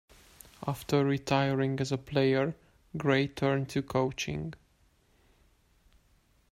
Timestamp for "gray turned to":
2.97-3.83